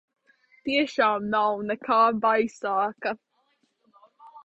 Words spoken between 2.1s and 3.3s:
baisāka?